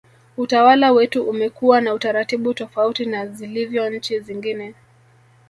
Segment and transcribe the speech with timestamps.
[0.37, 4.73] utawala wetu umekuwa na utaratibu tofauti na zilivyo nchi zingine